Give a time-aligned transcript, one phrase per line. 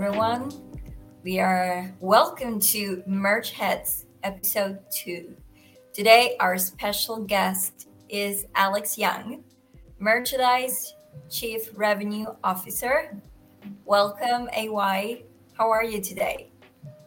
[0.00, 0.52] everyone.
[1.24, 5.34] We are welcome to Merch Heads episode 2.
[5.92, 9.42] Today, our special guest is Alex Young,
[9.98, 10.94] Merchandise
[11.28, 13.20] Chief Revenue Officer.
[13.86, 15.24] Welcome, AY.
[15.54, 16.52] How are you today?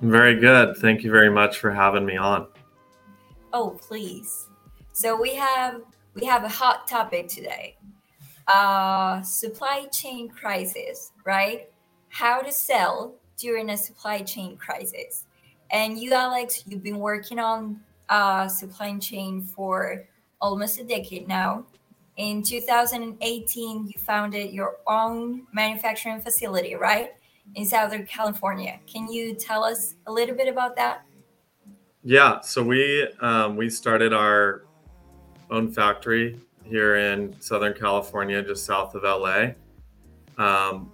[0.02, 0.76] Very good.
[0.76, 2.48] Thank you very much for having me on.
[3.53, 4.49] Oh, please.
[4.91, 5.80] So we have
[6.13, 7.77] we have a hot topic today.
[8.49, 11.70] Uh, supply chain crisis, right?
[12.11, 15.25] How to sell during a supply chain crisis.
[15.71, 17.79] And you, Alex, you've been working on
[18.09, 20.07] uh, supply chain for
[20.41, 21.65] almost a decade now.
[22.17, 27.11] In 2018, you founded your own manufacturing facility, right?
[27.55, 28.79] In Southern California.
[28.85, 31.03] Can you tell us a little bit about that?
[32.03, 34.63] Yeah, so we um, we started our
[35.49, 39.51] own factory here in Southern California, just south of LA,
[40.37, 40.91] um,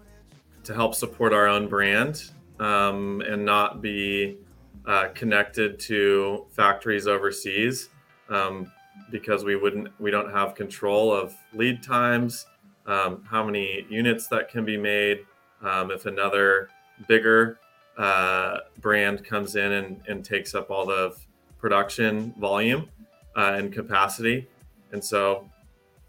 [0.68, 4.38] to help support our own brand um, and not be
[4.86, 7.88] uh, connected to factories overseas
[8.30, 8.70] um,
[9.10, 12.46] because we wouldn't we don't have control of lead times,
[12.86, 15.26] um, how many units that can be made.
[15.62, 16.70] Um, if another
[17.08, 17.60] bigger
[17.98, 21.16] uh, brand comes in and, and takes up all the
[21.58, 22.90] production volume
[23.38, 24.48] uh, and capacity,
[24.92, 25.50] and so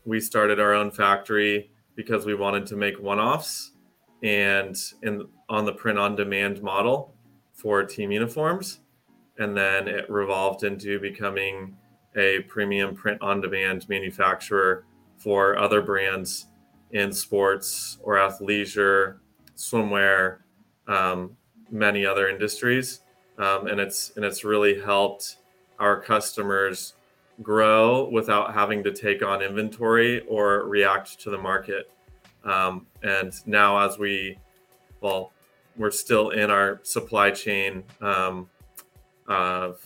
[0.04, 3.72] we started our own factory because we wanted to make one-offs
[4.22, 7.14] and in on the print on demand model
[7.52, 8.80] for team uniforms
[9.38, 11.76] and then it revolved into becoming
[12.16, 14.84] a premium print on demand manufacturer
[15.16, 16.46] for other brands
[16.90, 19.18] in sports or athleisure
[19.56, 20.38] swimwear
[20.88, 21.36] um,
[21.70, 23.00] many other industries
[23.38, 25.36] um, and it's and it's really helped
[25.78, 26.94] our customers
[27.42, 31.90] grow without having to take on inventory or react to the market.
[32.44, 34.38] Um, and now, as we,
[35.00, 35.32] well,
[35.76, 38.48] we're still in our supply chain um,
[39.26, 39.80] of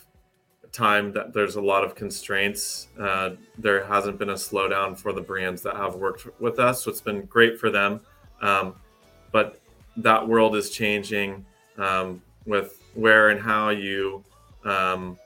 [0.72, 2.88] time that there's a lot of constraints.
[2.98, 6.91] Uh, there hasn't been a slowdown for the brands that have worked with us, so
[6.91, 8.00] it's been great for them.
[8.41, 8.74] Um,
[9.30, 9.60] but
[9.98, 11.44] that world is changing
[11.78, 14.24] um, with where and how you
[14.64, 15.18] um,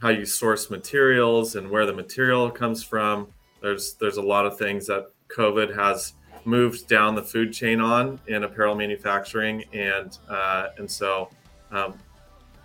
[0.00, 3.28] how you source materials and where the material comes from.
[3.60, 6.14] There's there's a lot of things that COVID has
[6.44, 11.30] moved down the food chain on in apparel manufacturing, and uh, and so
[11.70, 11.94] um,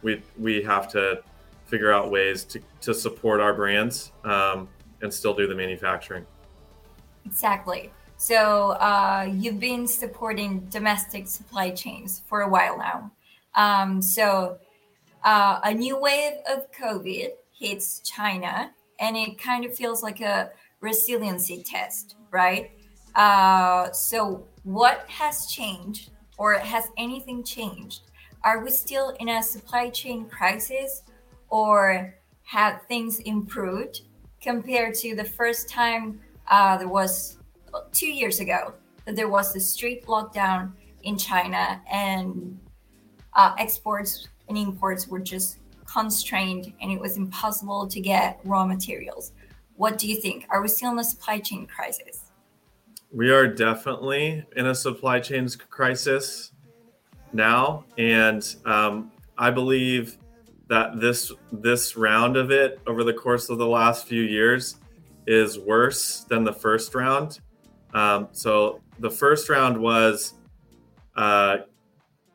[0.02, 1.22] we we have to
[1.66, 4.68] figure out ways to, to support our brands um,
[5.02, 6.26] and still do the manufacturing.
[7.26, 7.92] Exactly.
[8.16, 13.12] So uh, you've been supporting domestic supply chains for a while now.
[13.54, 14.58] Um, so
[15.24, 20.52] uh, a new wave of COVID hits China, and it kind of feels like a
[20.80, 22.72] resiliency test, right?
[23.18, 28.02] Uh, so, what has changed, or has anything changed?
[28.44, 31.02] Are we still in a supply chain crisis,
[31.50, 32.14] or
[32.44, 34.02] have things improved
[34.40, 37.40] compared to the first time uh, there was
[37.92, 38.74] two years ago
[39.06, 40.72] that there was the strict lockdown
[41.04, 42.60] in China and
[43.34, 49.32] uh, exports and imports were just constrained and it was impossible to get raw materials.
[49.76, 50.46] What do you think?
[50.50, 52.27] Are we still in a supply chain crisis?
[53.12, 56.52] We are definitely in a supply chain crisis
[57.32, 60.18] now, and um, I believe
[60.68, 64.76] that this this round of it over the course of the last few years
[65.26, 67.40] is worse than the first round.
[67.94, 70.34] Um, so the first round was
[71.16, 71.58] uh,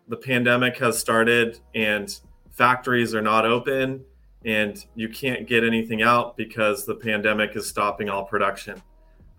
[0.08, 2.18] the pandemic has started and
[2.50, 4.04] factories are not open
[4.44, 8.82] and you can't get anything out because the pandemic is stopping all production.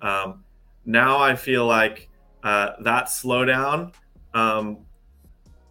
[0.02, 0.43] Um,
[0.86, 2.10] now I feel like
[2.44, 3.94] uh, that slowdown
[4.34, 4.80] um,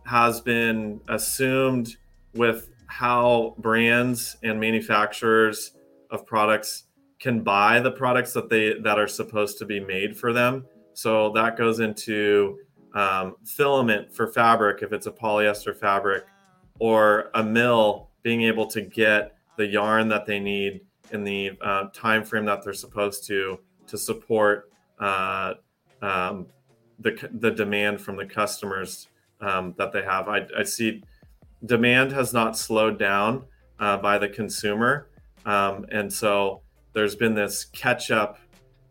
[0.06, 1.96] has been assumed
[2.34, 5.72] with how brands and manufacturers
[6.10, 6.84] of products
[7.18, 10.66] can buy the products that they that are supposed to be made for them.
[10.94, 12.58] So that goes into
[12.94, 16.24] um, filament for fabric if it's a polyester fabric,
[16.78, 20.80] or a mill being able to get the yarn that they need
[21.12, 24.71] in the uh, time frame that they're supposed to to support
[25.02, 25.54] uh,
[26.00, 26.46] um,
[27.00, 29.08] the the demand from the customers
[29.40, 30.28] um, that they have.
[30.28, 31.02] I, I, see
[31.66, 33.44] demand has not slowed down
[33.80, 35.08] uh, by the consumer,
[35.44, 36.62] um, and so
[36.92, 38.38] there's been this catch up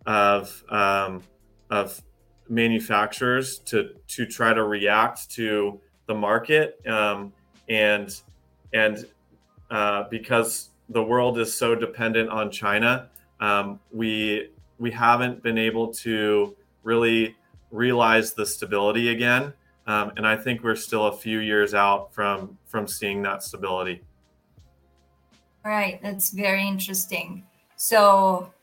[0.05, 1.23] of um,
[1.69, 2.01] of
[2.49, 7.31] manufacturers to to try to react to the market um,
[7.69, 8.21] and
[8.73, 9.05] and
[9.69, 13.07] uh, because the world is so dependent on China,
[13.39, 14.49] um, we
[14.81, 17.35] we haven't been able to really
[17.71, 19.53] realize the stability again
[19.87, 24.03] um, and I think we're still a few years out from from seeing that stability.
[25.65, 27.43] Right, that's very interesting.
[27.75, 28.53] So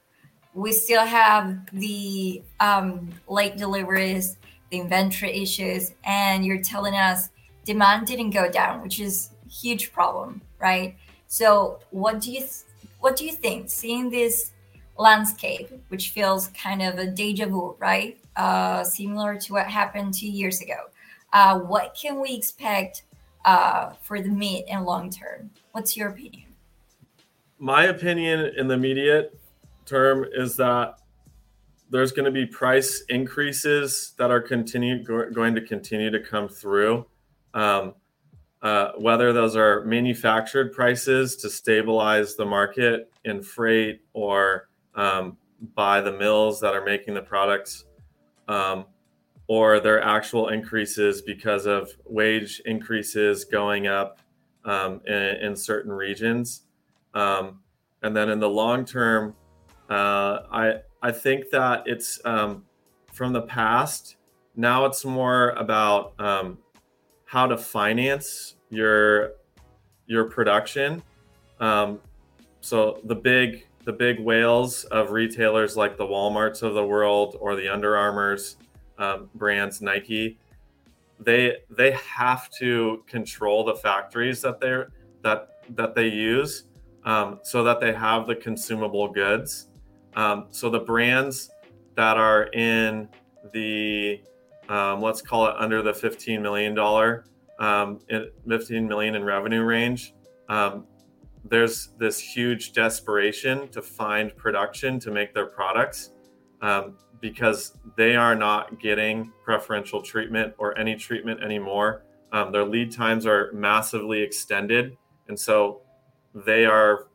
[0.54, 4.36] we still have the um, late deliveries,
[4.70, 7.30] the inventory issues, and you're telling us
[7.64, 10.96] demand didn't go down, which is a huge problem, right?
[11.26, 12.64] So what do you th-
[13.00, 13.70] what do you think?
[13.70, 14.52] Seeing this
[14.98, 18.18] landscape, which feels kind of a deja vu, right?
[18.36, 20.90] Uh, similar to what happened two years ago.
[21.32, 23.04] Uh, what can we expect
[23.44, 25.50] uh, for the mid and long term?
[25.72, 26.44] What's your opinion?
[27.58, 29.38] My opinion in the immediate
[29.84, 31.00] term is that
[31.90, 37.06] there's going to be price increases that are continue going to continue to come through.
[37.54, 37.94] Um,
[38.60, 44.67] uh, whether those are manufactured prices to stabilize the market in freight or
[44.98, 45.38] um,
[45.74, 47.84] by the mills that are making the products,
[48.48, 48.84] um,
[49.46, 54.20] or their actual increases because of wage increases going up
[54.64, 56.62] um, in, in, certain regions.
[57.14, 57.60] Um,
[58.02, 59.34] and then in the long term,
[59.88, 62.64] uh, I I think that it's um,
[63.12, 64.16] from the past.
[64.56, 66.58] Now it's more about um,
[67.24, 69.32] how to finance your
[70.06, 71.02] your production.
[71.60, 72.00] Um,
[72.60, 77.56] so the big the big whales of retailers like the WalMarts of the world or
[77.56, 78.58] the Under Armours
[78.98, 80.38] um, brands, Nike,
[81.18, 84.90] they they have to control the factories that they're
[85.22, 86.64] that that they use
[87.04, 89.68] um, so that they have the consumable goods.
[90.16, 91.48] Um, so the brands
[91.94, 93.08] that are in
[93.54, 94.20] the
[94.68, 97.24] um, let's call it under the 15 million dollar
[97.58, 98.00] um,
[98.46, 100.12] 15 million in revenue range
[100.50, 100.84] um,
[101.48, 106.10] there's this huge desperation to find production to make their products
[106.60, 112.02] um, because they are not getting preferential treatment or any treatment anymore.
[112.32, 114.96] Um, their lead times are massively extended,
[115.28, 115.80] and so
[116.34, 117.06] they are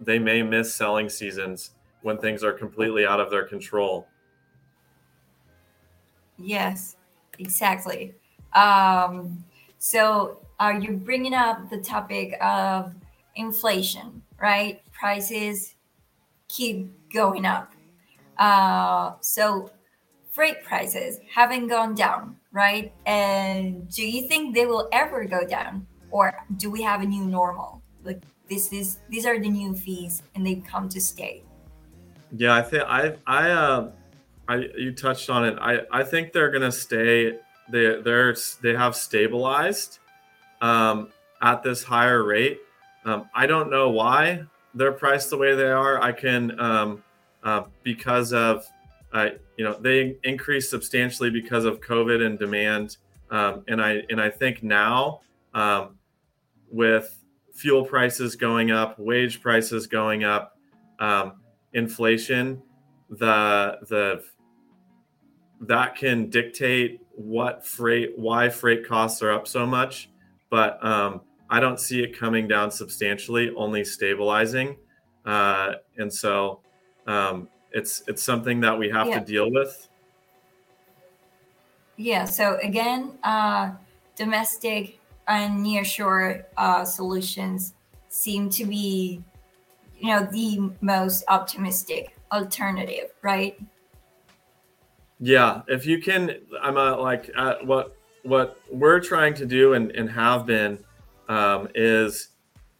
[0.00, 1.70] they may miss selling seasons
[2.02, 4.06] when things are completely out of their control.
[6.38, 6.96] Yes,
[7.38, 8.14] exactly.
[8.52, 9.44] Um,
[9.78, 12.94] so, are you bringing up the topic of
[13.36, 14.22] inflation?
[14.38, 15.76] Right, prices
[16.48, 17.72] keep going up.
[18.38, 19.70] Uh, so
[20.30, 22.92] freight prices haven't gone down, right?
[23.06, 27.24] And do you think they will ever go down, or do we have a new
[27.24, 27.82] normal?
[28.04, 31.42] Like this is these are the new fees, and they've come to stay.
[32.36, 33.90] Yeah, I think I I uh,
[34.48, 35.56] I you touched on it.
[35.60, 37.38] I I think they're gonna stay.
[37.70, 39.98] They they're they have stabilized
[40.60, 41.08] um,
[41.40, 42.60] at this higher rate.
[43.06, 44.42] Um, I don't know why
[44.74, 46.02] they're priced the way they are.
[46.02, 47.02] I can um,
[47.44, 48.66] uh, because of
[49.12, 52.96] uh, you know they increased substantially because of COVID and demand,
[53.30, 55.20] um, and I and I think now
[55.54, 55.96] um,
[56.68, 57.24] with
[57.54, 60.58] fuel prices going up, wage prices going up,
[60.98, 61.40] um,
[61.74, 62.60] inflation,
[63.08, 64.24] the the
[65.60, 70.10] that can dictate what freight why freight costs are up so much,
[70.50, 74.76] but um, I don't see it coming down substantially, only stabilizing,
[75.24, 76.60] uh, and so
[77.06, 79.18] um, it's it's something that we have yeah.
[79.20, 79.88] to deal with.
[81.96, 82.24] Yeah.
[82.24, 83.72] So again, uh,
[84.16, 87.74] domestic and nearshore uh, solutions
[88.08, 89.22] seem to be,
[89.98, 93.58] you know, the most optimistic alternative, right?
[95.20, 95.62] Yeah.
[95.68, 100.10] If you can, I'm a, like uh, what what we're trying to do and, and
[100.10, 100.78] have been
[101.28, 102.28] um, is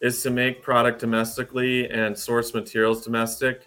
[0.00, 3.66] is to make product domestically and source materials domestic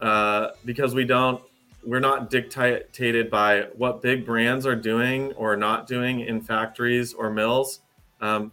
[0.00, 1.42] uh, because we don't
[1.84, 7.30] we're not dictated by what big brands are doing or not doing in factories or
[7.30, 7.80] mills.
[8.20, 8.50] Um,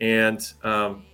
[0.00, 1.04] and um,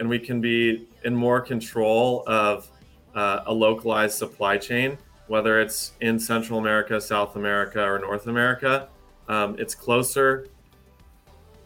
[0.00, 2.68] and we can be in more control of
[3.14, 8.88] uh, a localized supply chain whether it's in central america south america or north america.
[9.28, 10.48] Um, it's closer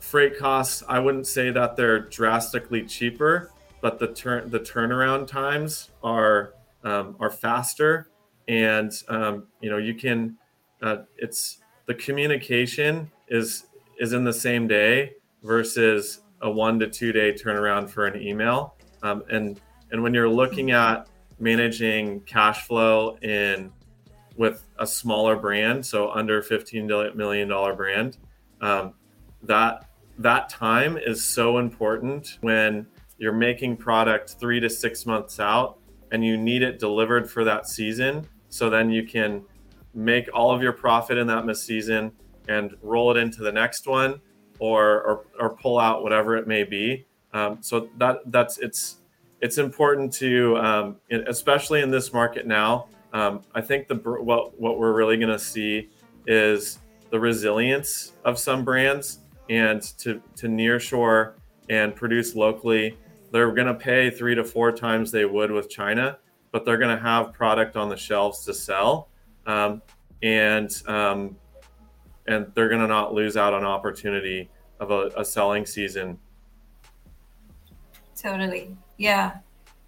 [0.06, 5.90] freight costs i wouldn't say that they're drastically cheaper but the turn the turnaround times
[6.02, 8.10] are um, are faster,
[8.48, 10.36] and um, you know you can.
[10.82, 13.66] Uh, it's the communication is
[13.98, 18.74] is in the same day versus a one to two day turnaround for an email.
[19.02, 19.60] Um, and
[19.90, 21.08] and when you're looking at
[21.38, 23.70] managing cash flow in
[24.36, 28.18] with a smaller brand, so under 15 million dollar brand,
[28.60, 28.94] um,
[29.42, 29.85] that
[30.18, 32.86] that time is so important when
[33.18, 35.78] you're making product three to six months out
[36.12, 38.26] and you need it delivered for that season.
[38.48, 39.44] So then you can
[39.94, 42.12] make all of your profit in that season
[42.48, 44.20] and roll it into the next one
[44.58, 47.06] or or, or pull out whatever it may be.
[47.32, 48.98] Um, so that that's it's
[49.40, 52.88] it's important to um, especially in this market now.
[53.12, 55.90] Um, I think the what what we're really going to see
[56.26, 56.78] is
[57.10, 61.34] the resilience of some brands and to to nearshore
[61.68, 62.96] and produce locally.
[63.32, 66.18] They're going to pay three to four times they would with China,
[66.52, 69.08] but they're going to have product on the shelves to sell,
[69.46, 69.82] um,
[70.22, 71.36] and um,
[72.26, 74.48] and they're going to not lose out on opportunity
[74.80, 76.18] of a, a selling season.
[78.16, 79.38] Totally, yeah,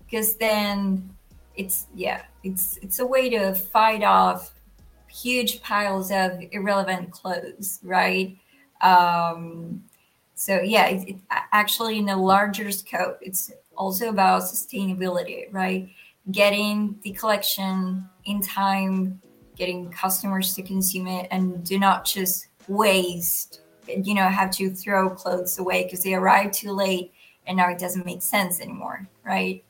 [0.04, 1.08] because then
[1.56, 4.52] it's yeah, it's it's a way to fight off
[5.08, 8.36] huge piles of irrelevant clothes, right?
[8.80, 9.84] Um,
[10.34, 15.88] so yeah, it, it, actually in a larger scope, it's also about sustainability, right?
[16.30, 19.20] Getting the collection in time,
[19.56, 23.62] getting customers to consume it, and do not just waste.
[23.86, 27.12] You know, have to throw clothes away because they arrive too late,
[27.46, 29.64] and now it doesn't make sense anymore, right?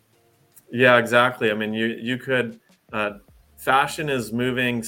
[0.70, 1.50] Yeah, exactly.
[1.50, 2.60] I mean, you you could.
[2.92, 3.18] Uh,
[3.58, 4.82] fashion is moving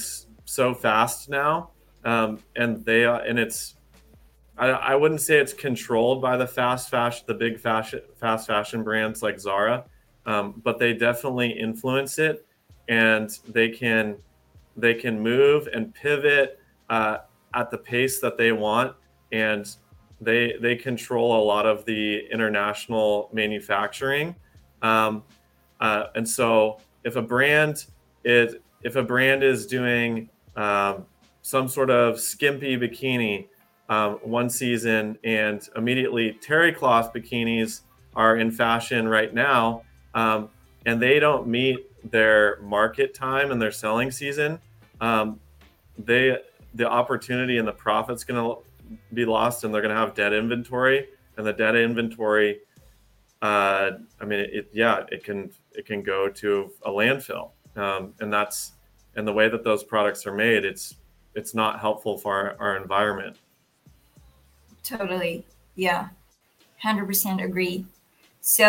[0.45, 1.71] so fast now,
[2.03, 3.75] um, and they uh, and it's
[4.61, 8.83] I, I wouldn't say it's controlled by the fast fashion, the big fashion, fast fashion
[8.83, 9.85] brands like Zara,
[10.27, 12.45] um, but they definitely influence it,
[12.87, 14.17] and they can
[14.77, 16.59] they can move and pivot
[16.91, 17.17] uh,
[17.55, 18.95] at the pace that they want,
[19.31, 19.75] and
[20.21, 24.35] they they control a lot of the international manufacturing,
[24.83, 25.23] um,
[25.79, 27.87] uh, and so if a brand
[28.23, 31.07] is if a brand is doing um,
[31.41, 33.47] some sort of skimpy bikini
[33.91, 37.81] um, one season, and immediately terry cloth bikinis
[38.15, 39.83] are in fashion right now,
[40.13, 40.49] um,
[40.85, 41.77] and they don't meet
[42.09, 44.59] their market time and their selling season.
[45.01, 45.41] Um,
[45.97, 46.37] they
[46.73, 50.31] the opportunity and the profit's going to be lost, and they're going to have dead
[50.31, 52.61] inventory, and the dead inventory.
[53.41, 58.31] Uh, I mean, it, yeah, it can it can go to a landfill, um, and
[58.31, 58.71] that's
[59.17, 60.95] and the way that those products are made, it's
[61.35, 63.35] it's not helpful for our, our environment.
[64.83, 65.45] Totally.
[65.75, 66.09] Yeah.
[66.83, 67.85] 100% agree.
[68.41, 68.67] So,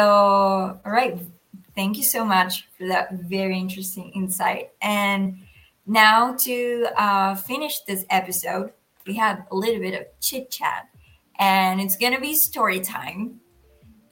[0.85, 1.19] all right.
[1.75, 4.71] Thank you so much for that very interesting insight.
[4.83, 5.38] And
[5.87, 8.73] now to uh, finish this episode,
[9.07, 10.88] we have a little bit of chit chat,
[11.38, 13.40] and it's going to be story time.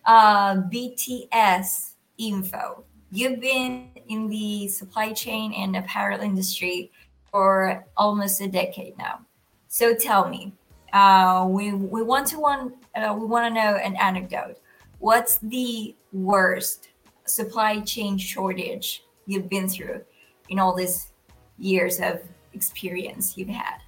[0.06, 2.84] Uh, BTS info.
[3.12, 6.90] You've been in the supply chain and apparel industry
[7.30, 9.20] for almost a decade now.
[9.68, 10.54] So tell me,
[10.92, 14.56] uh, we we want to want uh, we want to know an anecdote.
[14.98, 16.88] What's the worst
[17.24, 20.02] supply chain shortage you've been through
[20.48, 21.10] in all these
[21.58, 22.20] years of
[22.52, 23.80] experience you've had?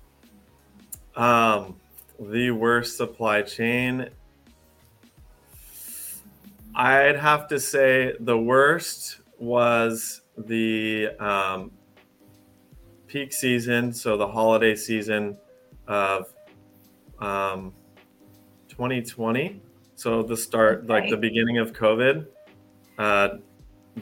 [1.16, 1.76] Um,
[2.18, 4.08] the worst supply chain.
[6.74, 11.70] I'd have to say the worst was the um,
[13.08, 15.36] peak season, so the holiday season
[15.86, 16.32] of
[17.22, 17.72] um,
[18.68, 19.62] 2020.
[19.94, 20.88] So the start, okay.
[20.88, 22.26] like the beginning of COVID,
[22.98, 23.28] uh,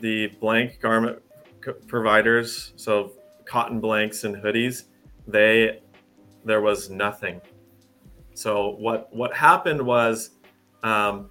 [0.01, 1.21] the blank garment
[1.87, 3.13] providers, so
[3.45, 4.85] cotton blanks and hoodies,
[5.27, 5.81] they
[6.45, 7.41] there was nothing.
[8.35, 10.31] So what what happened was,
[10.83, 11.29] um,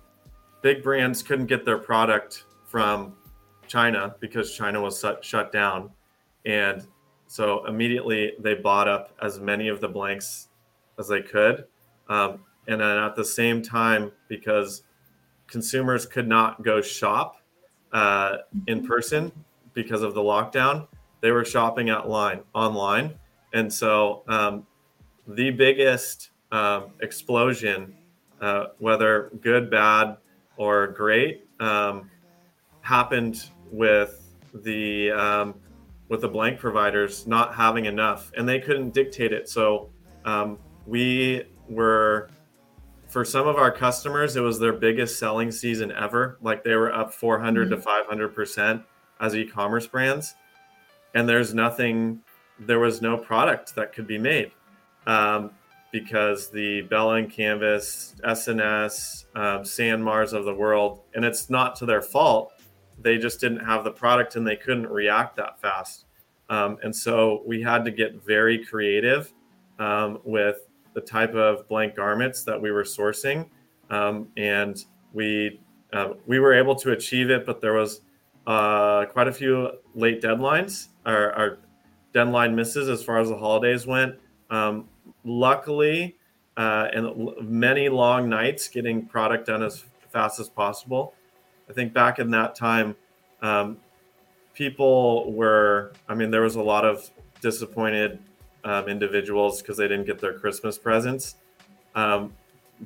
[0.61, 3.15] big brands couldn't get their product from
[3.67, 5.89] China because China was shut down,
[6.45, 6.85] and
[7.25, 10.49] so immediately they bought up as many of the blanks
[10.99, 11.65] as they could
[12.09, 14.83] um, and then at the same time, because
[15.47, 17.37] consumers could not go shop
[17.91, 18.37] uh,
[18.67, 19.31] in person
[19.73, 20.87] because of the lockdown,
[21.21, 23.13] they were shopping at line online.
[23.53, 24.65] And so um,
[25.27, 27.95] the biggest um, explosion,
[28.41, 30.17] uh, whether good, bad,
[30.57, 32.09] or great, um,
[32.81, 35.55] happened with the um,
[36.09, 39.47] with the blank providers not having enough, and they couldn't dictate it.
[39.47, 39.89] So
[40.25, 42.29] um, we were
[43.07, 46.93] for some of our customers it was their biggest selling season ever like they were
[46.93, 47.75] up 400 mm-hmm.
[47.75, 48.81] to 500 percent
[49.19, 50.35] as e-commerce brands
[51.15, 52.21] and there's nothing
[52.59, 54.51] there was no product that could be made
[55.07, 55.51] um,
[55.91, 61.85] because the Bella and Canvas, S&S, um, SanMars of the world, and it's not to
[61.85, 62.53] their fault.
[63.01, 66.05] They just didn't have the product and they couldn't react that fast.
[66.49, 69.33] Um, and so we had to get very creative
[69.79, 73.47] um, with the type of blank garments that we were sourcing,
[73.89, 75.59] um, and we
[75.93, 77.45] uh, we were able to achieve it.
[77.45, 78.01] But there was
[78.47, 81.59] uh, quite a few late deadlines or, or,
[82.11, 84.15] deadline misses as far as the holidays went.
[84.49, 84.89] Um,
[85.23, 86.17] luckily,
[86.57, 91.13] uh, and many long nights getting product done as fast as possible.
[91.69, 92.95] I think back in that time,
[93.43, 93.77] um,
[94.55, 97.07] people were, I mean, there was a lot of
[97.41, 98.19] disappointed
[98.63, 101.35] um, individuals because they didn't get their Christmas presents.
[101.95, 102.33] Um,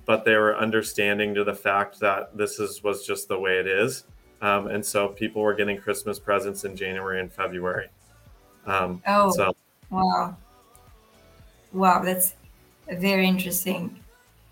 [0.06, 3.68] but they were understanding to the fact that this is was just the way it
[3.68, 4.06] is.
[4.42, 7.88] Um, and so people were getting Christmas presents in January and February.
[8.66, 9.56] Um, oh, so.
[9.90, 10.36] wow.
[11.72, 12.36] Wow, that's
[12.92, 14.00] very interesting.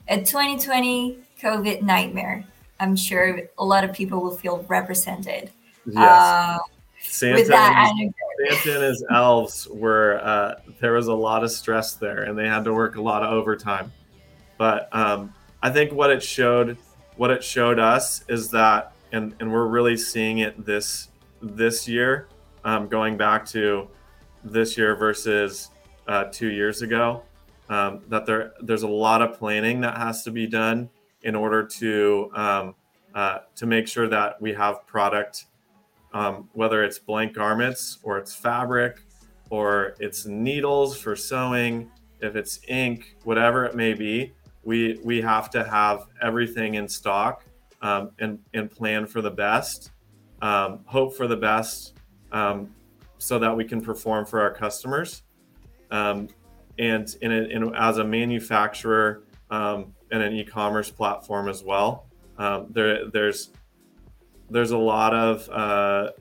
[0.08, 2.44] A 2020 COVID nightmare.
[2.80, 5.52] I'm sure a lot of people will feel represented.
[5.86, 5.98] Yes.
[5.98, 6.58] Uh,
[7.00, 8.14] Santa, with that and,
[8.50, 12.48] Santa and his elves were, uh, there was a lot of stress there and they
[12.48, 13.92] had to work a lot of overtime.
[14.58, 16.78] But um, I think what it showed,
[17.18, 21.10] what it showed us is that, and, and we're really seeing it this
[21.42, 22.28] this year,
[22.64, 23.90] um, going back to
[24.44, 25.70] this year versus
[26.08, 27.24] uh, two years ago,
[27.70, 30.90] um, that there there's a lot of planning that has to be done
[31.24, 32.76] in order to um,
[33.14, 35.46] uh, to make sure that we have product,
[36.14, 39.02] um, whether it's blank garments or it's fabric
[39.50, 41.90] or it's needles for sewing,
[42.22, 44.32] if it's ink, whatever it may be,
[44.64, 47.44] we we have to have everything in stock
[47.82, 49.92] um, and and plan for the best,
[50.42, 51.96] um, hope for the best,
[52.32, 52.70] um,
[53.18, 55.24] so that we can perform for our customers.
[55.90, 56.30] Um,
[56.80, 62.06] and in, a, in as a manufacturer um, and an e-commerce platform as well,
[62.70, 63.52] there there's
[64.52, 66.12] there's a lot of uh,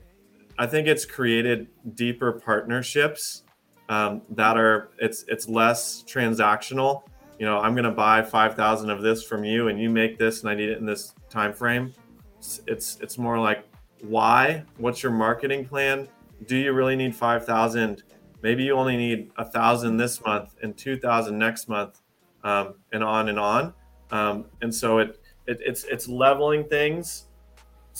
[0.57, 3.43] I think it's created deeper partnerships
[3.87, 7.03] that are it's it's less transactional
[7.41, 10.41] you know, I'm going to buy 5,000 of this from you and you make this
[10.41, 11.91] and I need it in this time frame.
[12.37, 13.67] It's, it's, it's more like
[14.01, 14.63] why?
[14.77, 16.07] What's your marketing plan?
[16.45, 18.03] Do you really need 5,000?
[18.43, 22.01] Maybe you only need a thousand this month and 2,000 next month,
[22.43, 23.73] um, and on and on.
[24.11, 27.25] Um, and so it, it, it's it's leveling things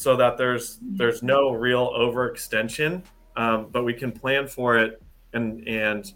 [0.01, 3.03] so that there's there's no real overextension,
[3.35, 5.01] um, but we can plan for it
[5.33, 6.13] and and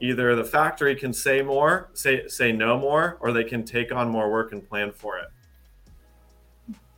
[0.00, 4.08] either the factory can say more, say say no more, or they can take on
[4.08, 5.26] more work and plan for it.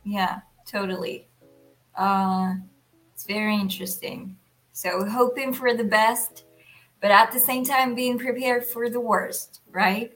[0.03, 1.27] Yeah, totally.
[1.97, 2.53] Uh,
[3.13, 4.37] it's very interesting.
[4.71, 6.45] So hoping for the best,
[7.01, 10.11] but at the same time being prepared for the worst, right?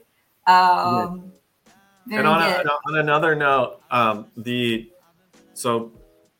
[0.46, 1.32] Um,
[2.06, 2.18] yeah.
[2.18, 4.90] and on, a, on, another note, um, the
[5.54, 5.92] so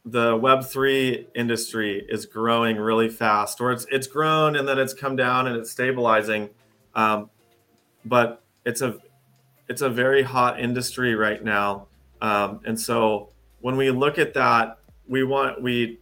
[0.04, 5.16] the Web3 industry is growing really fast, or it's it's grown and then it's come
[5.16, 6.50] down and it's stabilizing.
[6.94, 7.30] Um,
[8.04, 8.98] but it's a
[9.68, 11.86] it's a very hot industry right now,
[12.20, 15.98] um, and so when we look at that, we want we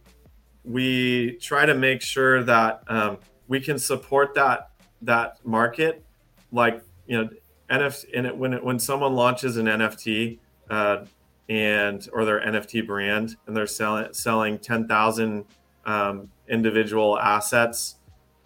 [0.65, 6.03] we try to make sure that um, we can support that that market,
[6.51, 7.29] like you know,
[7.69, 8.05] NFT.
[8.13, 10.39] And it, when it, when someone launches an NFT.
[10.69, 11.05] Uh,
[11.49, 15.45] and or their NFT brand, and they're selling selling ten thousand
[15.85, 17.95] um, individual assets.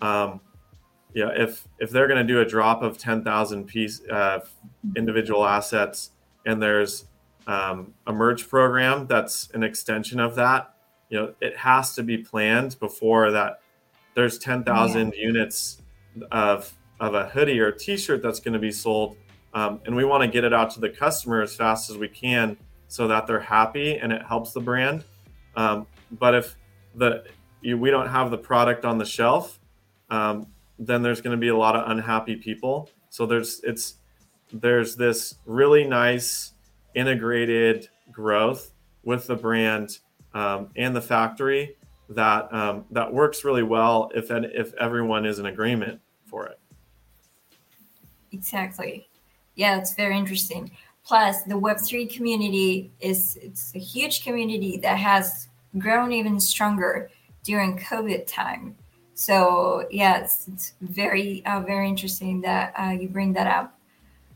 [0.01, 0.41] Um,
[1.13, 4.39] yeah, if if they're going to do a drop of ten thousand piece uh,
[4.95, 6.11] individual assets,
[6.45, 7.05] and there's
[7.45, 10.73] um, a merch program that's an extension of that,
[11.09, 13.61] you know, it has to be planned before that.
[14.15, 15.27] There's ten thousand yeah.
[15.27, 15.81] units
[16.31, 19.17] of of a hoodie or a T-shirt that's going to be sold,
[19.53, 22.07] um, and we want to get it out to the customer as fast as we
[22.07, 25.03] can so that they're happy and it helps the brand.
[25.55, 26.55] Um, but if
[26.95, 27.25] the
[27.61, 29.59] you, we don't have the product on the shelf,
[30.09, 30.47] um,
[30.79, 32.89] then there's going to be a lot of unhappy people.
[33.09, 33.95] So there's it's
[34.53, 36.53] there's this really nice
[36.95, 38.71] integrated growth
[39.03, 39.99] with the brand
[40.33, 41.75] um, and the factory
[42.09, 46.59] that um, that works really well if if everyone is in agreement for it.
[48.31, 49.07] Exactly.
[49.55, 50.71] Yeah, it's very interesting.
[51.07, 57.09] Plus, the Web3 community is it's a huge community that has grown even stronger
[57.43, 58.75] during COVID time.
[59.13, 63.79] So yes, it's very uh, very interesting that uh, you bring that up.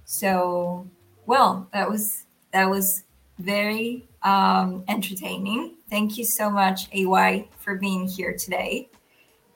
[0.05, 0.88] So
[1.25, 3.03] well, that was that was
[3.38, 5.75] very um, entertaining.
[5.89, 8.89] Thank you so much, AY, for being here today,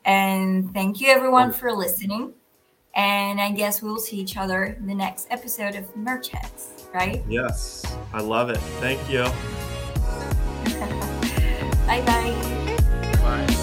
[0.03, 2.33] and thank you everyone for listening.
[2.95, 7.23] And I guess we'll see each other in the next episode of Merch Heads right?
[7.27, 8.57] Yes, I love it.
[8.79, 9.23] Thank you.
[11.85, 12.33] bye bye.
[13.21, 13.61] Bye.